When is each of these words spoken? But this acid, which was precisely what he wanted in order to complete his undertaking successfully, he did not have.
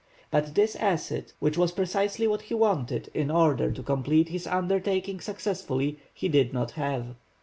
But 0.31 0.55
this 0.55 0.75
acid, 0.77 1.31
which 1.37 1.59
was 1.59 1.71
precisely 1.71 2.25
what 2.25 2.41
he 2.41 2.55
wanted 2.55 3.11
in 3.13 3.29
order 3.29 3.71
to 3.71 3.83
complete 3.83 4.29
his 4.29 4.47
undertaking 4.47 5.19
successfully, 5.19 5.99
he 6.11 6.27
did 6.27 6.53
not 6.53 6.71
have. 6.71 7.15